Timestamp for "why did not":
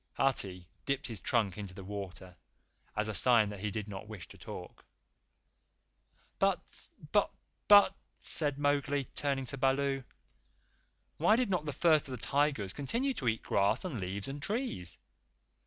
11.17-11.65